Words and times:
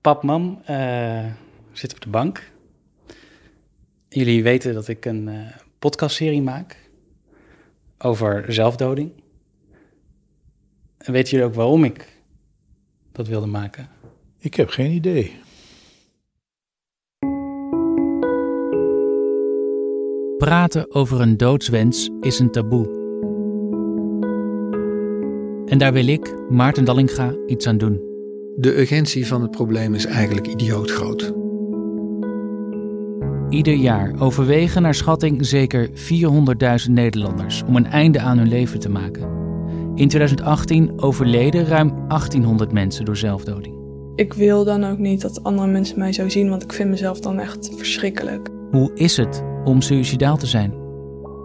Pap, 0.00 0.22
mam 0.22 0.60
uh, 0.70 1.24
zit 1.72 1.92
op 1.92 2.00
de 2.00 2.08
bank. 2.08 2.50
Jullie 4.08 4.42
weten 4.42 4.74
dat 4.74 4.88
ik 4.88 5.04
een 5.04 5.28
uh, 5.28 5.46
podcastserie 5.78 6.42
maak 6.42 6.90
over 7.98 8.52
zelfdoding. 8.52 9.12
En 10.98 11.12
weten 11.12 11.30
jullie 11.30 11.46
ook 11.46 11.54
waarom 11.54 11.84
ik 11.84 12.22
dat 13.12 13.28
wilde 13.28 13.46
maken? 13.46 13.88
Ik 14.38 14.54
heb 14.54 14.68
geen 14.68 14.90
idee. 14.90 15.38
Praten 20.38 20.94
over 20.94 21.20
een 21.20 21.36
doodswens 21.36 22.10
is 22.20 22.38
een 22.38 22.50
taboe. 22.50 22.98
En 25.66 25.78
daar 25.78 25.92
wil 25.92 26.06
ik, 26.06 26.50
Maarten 26.50 26.84
Dallinga, 26.84 27.34
iets 27.46 27.66
aan 27.66 27.78
doen. 27.78 28.09
De 28.56 28.78
urgentie 28.78 29.26
van 29.26 29.42
het 29.42 29.50
probleem 29.50 29.94
is 29.94 30.06
eigenlijk 30.06 30.46
idioot 30.46 30.90
groot. 30.90 31.32
Ieder 33.48 33.74
jaar 33.74 34.12
overwegen 34.18 34.82
naar 34.82 34.94
schatting 34.94 35.46
zeker 35.46 35.88
400.000 35.88 36.90
Nederlanders 36.90 37.62
om 37.62 37.76
een 37.76 37.86
einde 37.86 38.20
aan 38.20 38.38
hun 38.38 38.48
leven 38.48 38.80
te 38.80 38.88
maken. 38.88 39.22
In 39.94 40.08
2018 40.08 41.02
overleden 41.02 41.66
ruim 41.66 42.08
1800 42.08 42.72
mensen 42.72 43.04
door 43.04 43.16
zelfdoding. 43.16 43.74
Ik 44.14 44.32
wil 44.32 44.64
dan 44.64 44.84
ook 44.84 44.98
niet 44.98 45.20
dat 45.20 45.42
andere 45.42 45.68
mensen 45.68 45.98
mij 45.98 46.12
zo 46.12 46.28
zien, 46.28 46.48
want 46.48 46.62
ik 46.62 46.72
vind 46.72 46.90
mezelf 46.90 47.20
dan 47.20 47.38
echt 47.38 47.70
verschrikkelijk. 47.76 48.48
Hoe 48.70 48.90
is 48.94 49.16
het 49.16 49.42
om 49.64 49.80
suicidaal 49.80 50.36
te 50.36 50.46
zijn? 50.46 50.79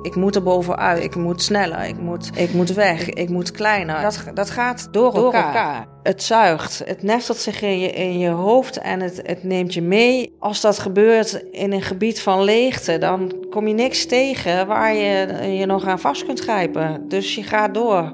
Ik 0.02 0.16
moet 0.16 0.35
er 0.35 0.44
bovenuit, 0.44 1.04
ik 1.04 1.16
moet 1.16 1.41
sneller, 1.41 1.85
ik 1.85 1.99
moet, 1.99 2.30
ik 2.36 2.53
moet 2.53 2.73
weg, 2.73 3.09
ik 3.09 3.30
moet 3.30 3.52
kleiner. 3.52 4.02
Dat, 4.02 4.23
dat 4.34 4.49
gaat 4.49 4.88
door, 4.91 5.13
door 5.13 5.34
elkaar. 5.34 5.88
Het 6.03 6.23
zuigt, 6.23 6.81
het 6.86 7.03
nestelt 7.03 7.38
zich 7.38 7.62
in 7.62 7.80
je, 7.80 7.91
in 7.91 8.20
je 8.20 8.30
hoofd 8.30 8.77
en 8.77 9.00
het, 9.02 9.22
het 9.23 9.44
neemt 9.44 9.73
je 9.73 9.81
mee. 9.81 10.36
Als 10.39 10.62
dat 10.62 10.80
gebeurt 10.80 11.44
in 11.52 11.72
een 11.72 11.81
gebied 11.81 12.22
van 12.22 12.44
leegte, 12.44 12.97
dan 12.97 13.34
kom 13.50 13.67
je 13.67 13.73
niks 13.73 14.06
tegen 14.06 14.67
waar 14.67 14.94
je 14.94 15.28
je 15.58 15.66
nog 15.66 15.86
aan 15.86 16.00
vast 16.00 16.25
kunt 16.25 16.39
grijpen. 16.39 17.08
Dus 17.08 17.36
je 17.36 17.44
gaat 17.44 17.73
door. 17.73 18.14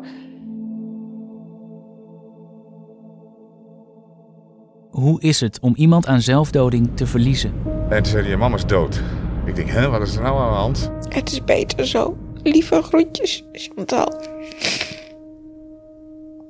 Hoe 4.92 5.22
is 5.22 5.40
het 5.40 5.60
om 5.60 5.74
iemand 5.76 6.08
aan 6.08 6.22
zelfdoding 6.22 6.90
te 6.96 7.08
verliezen? 7.08 7.54
En 7.90 8.04
toen 8.04 8.12
zei 8.12 8.28
hij, 8.28 8.38
mama 8.38 8.56
is 8.56 8.66
dood. 8.66 9.02
Ik 9.46 9.56
denk, 9.56 9.70
hè, 9.70 9.90
wat 9.90 10.02
is 10.02 10.16
er 10.16 10.22
nou 10.22 10.40
aan 10.40 10.50
de 10.50 10.56
hand? 10.56 10.92
Het 11.10 11.32
is 11.32 11.44
beter 11.44 11.88
zo. 11.88 12.18
Lieve 12.44 12.82
groetjes, 12.82 13.46
Chantal. 13.52 14.14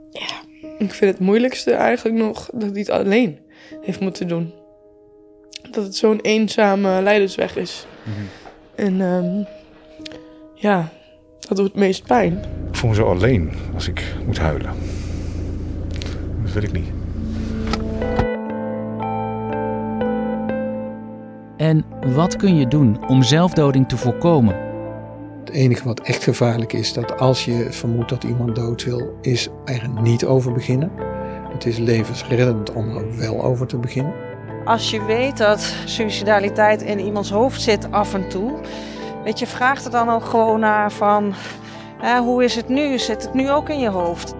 Ja. 0.09 0.41
Ik 0.77 0.93
vind 0.93 1.11
het 1.11 1.19
moeilijkste 1.19 1.71
eigenlijk 1.73 2.17
nog 2.17 2.49
dat 2.53 2.69
hij 2.69 2.79
het 2.79 2.89
alleen 2.89 3.39
heeft 3.81 3.99
moeten 3.99 4.27
doen. 4.27 4.53
Dat 5.71 5.83
het 5.83 5.95
zo'n 5.95 6.19
eenzame 6.19 7.01
leidersweg 7.01 7.55
is. 7.55 7.85
Mhm. 8.03 8.19
En 8.75 9.01
um, 9.01 9.47
ja, 10.55 10.91
dat 11.39 11.57
doet 11.57 11.67
het 11.67 11.75
meest 11.75 12.03
pijn. 12.03 12.43
Ik 12.67 12.75
voel 12.77 12.89
me 12.89 12.95
zo 12.95 13.05
alleen 13.05 13.51
als 13.73 13.87
ik 13.87 14.15
moet 14.25 14.37
huilen. 14.37 14.73
Dat 16.43 16.53
wil 16.53 16.63
ik 16.63 16.71
niet. 16.71 17.00
En 21.61 21.85
wat 22.13 22.35
kun 22.35 22.55
je 22.55 22.67
doen 22.67 23.07
om 23.07 23.23
zelfdoding 23.23 23.89
te 23.89 23.97
voorkomen? 23.97 24.55
Het 25.39 25.49
enige 25.49 25.83
wat 25.83 25.99
echt 25.99 26.23
gevaarlijk 26.23 26.73
is, 26.73 26.93
dat 26.93 27.19
als 27.19 27.45
je 27.45 27.67
vermoedt 27.69 28.09
dat 28.09 28.23
iemand 28.23 28.55
dood 28.55 28.83
wil, 28.83 29.17
is 29.21 29.49
er 29.65 29.89
niet 30.01 30.25
over 30.25 30.51
beginnen. 30.51 30.91
Het 31.53 31.65
is 31.65 31.77
levensreddend 31.77 32.73
om 32.73 32.89
er 32.89 33.17
wel 33.17 33.43
over 33.43 33.67
te 33.67 33.77
beginnen. 33.77 34.13
Als 34.65 34.89
je 34.89 35.05
weet 35.05 35.37
dat 35.37 35.75
suicidaliteit 35.85 36.81
in 36.81 36.99
iemands 36.99 37.31
hoofd 37.31 37.61
zit 37.61 37.91
af 37.91 38.13
en 38.13 38.29
toe, 38.29 38.59
weet 39.23 39.39
je, 39.39 39.47
vraag 39.47 39.83
er 39.83 39.91
dan 39.91 40.09
ook 40.09 40.25
gewoon 40.25 40.59
naar 40.59 40.91
van, 40.91 41.33
hè, 41.97 42.19
hoe 42.19 42.43
is 42.43 42.55
het 42.55 42.69
nu? 42.69 42.99
Zit 42.99 43.23
het 43.23 43.33
nu 43.33 43.51
ook 43.51 43.69
in 43.69 43.79
je 43.79 43.89
hoofd? 43.89 44.35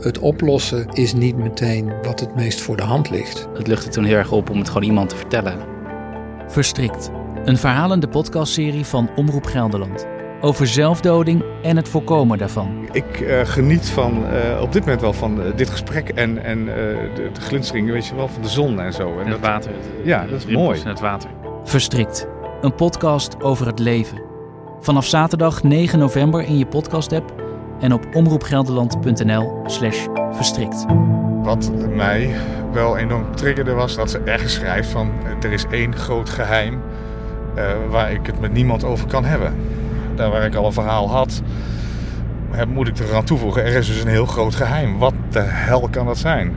Het 0.00 0.18
oplossen 0.18 0.88
is 0.88 1.14
niet 1.14 1.36
meteen 1.36 1.92
wat 2.02 2.20
het 2.20 2.34
meest 2.34 2.60
voor 2.60 2.76
de 2.76 2.82
hand 2.82 3.10
ligt. 3.10 3.48
Het 3.54 3.66
luchtte 3.66 3.88
toen 3.88 4.04
heel 4.04 4.16
erg 4.16 4.32
op 4.32 4.50
om 4.50 4.58
het 4.58 4.68
gewoon 4.68 4.88
iemand 4.88 5.08
te 5.08 5.16
vertellen. 5.16 5.72
Verstrikt. 6.52 7.10
Een 7.44 7.56
verhalende 7.56 8.08
podcastserie 8.08 8.84
van 8.84 9.10
Omroep 9.16 9.44
Gelderland. 9.44 10.06
Over 10.40 10.66
zelfdoding 10.66 11.44
en 11.62 11.76
het 11.76 11.88
voorkomen 11.88 12.38
daarvan. 12.38 12.88
Ik 12.90 13.20
uh, 13.20 13.40
geniet 13.44 13.88
van, 13.88 14.24
uh, 14.24 14.60
op 14.60 14.72
dit 14.72 14.82
moment 14.82 15.00
wel 15.00 15.12
van 15.12 15.40
uh, 15.40 15.56
dit 15.56 15.70
gesprek 15.70 16.08
en, 16.08 16.44
en 16.44 16.64
de, 16.64 17.30
de, 17.32 17.40
glinstering 17.40 17.90
weet 17.90 18.06
je 18.06 18.14
wel, 18.14 18.28
van 18.28 18.42
de 18.42 18.48
zon 18.48 18.80
en 18.80 18.92
zo. 18.92 19.12
En, 19.12 19.24
en 19.24 19.32
het 19.32 19.42
dat, 19.42 19.50
water. 19.50 19.72
Ja, 20.04 20.26
dat 20.26 20.38
is 20.38 20.46
mooi. 20.46 20.80
En 20.80 20.88
het 20.88 21.00
water. 21.00 21.30
Verstrikt. 21.64 22.26
Een 22.60 22.74
podcast 22.74 23.42
over 23.42 23.66
het 23.66 23.78
leven. 23.78 24.22
Vanaf 24.80 25.06
zaterdag 25.06 25.62
9 25.62 25.98
november 25.98 26.42
in 26.44 26.58
je 26.58 26.66
podcast-app 26.66 27.34
en 27.80 27.92
op 27.92 28.06
omroepgelderland.nl 28.14 29.62
slash 29.66 30.06
verstrikt. 30.32 30.84
Wat 31.42 31.72
mij 31.88 32.34
wel 32.72 32.96
enorm 32.96 33.34
triggerde 33.34 33.72
was 33.72 33.96
dat 33.96 34.10
ze 34.10 34.18
ergens 34.18 34.54
schrijft 34.54 34.88
van 34.88 35.10
er 35.42 35.52
is 35.52 35.64
één 35.70 35.96
groot 35.96 36.30
geheim 36.30 36.80
uh, 37.56 37.64
waar 37.90 38.12
ik 38.12 38.26
het 38.26 38.40
met 38.40 38.52
niemand 38.52 38.84
over 38.84 39.06
kan 39.06 39.24
hebben. 39.24 39.54
Daar 40.14 40.30
waar 40.30 40.44
ik 40.44 40.54
al 40.54 40.66
een 40.66 40.72
verhaal 40.72 41.10
had, 41.10 41.42
moet 42.68 42.88
ik 42.88 42.98
er 42.98 43.14
aan 43.14 43.24
toevoegen. 43.24 43.64
Er 43.64 43.74
is 43.74 43.86
dus 43.86 44.02
een 44.02 44.08
heel 44.08 44.26
groot 44.26 44.54
geheim. 44.54 44.98
Wat 44.98 45.14
de 45.30 45.40
hel 45.40 45.88
kan 45.90 46.06
dat 46.06 46.18
zijn? 46.18 46.56